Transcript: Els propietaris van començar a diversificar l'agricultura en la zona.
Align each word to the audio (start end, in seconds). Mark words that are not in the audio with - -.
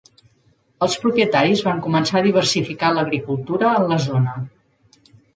Els 0.85 0.93
propietaris 1.01 1.59
van 1.67 1.83
començar 1.87 2.17
a 2.19 2.25
diversificar 2.27 2.89
l'agricultura 2.95 3.75
en 3.81 3.85
la 3.91 3.99
zona. 4.07 4.33